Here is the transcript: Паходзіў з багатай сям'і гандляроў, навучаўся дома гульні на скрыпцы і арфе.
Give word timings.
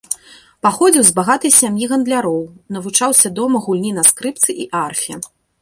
Паходзіў 0.65 1.03
з 1.09 1.13
багатай 1.19 1.51
сям'і 1.59 1.89
гандляроў, 1.93 2.41
навучаўся 2.79 3.27
дома 3.41 3.57
гульні 3.67 3.91
на 3.99 4.03
скрыпцы 4.11 4.51
і 4.65 4.69
арфе. 4.87 5.25